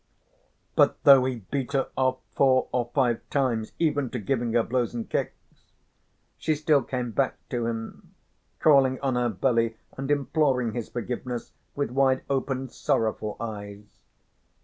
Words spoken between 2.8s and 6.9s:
five times even to giving her blows and kicks, she still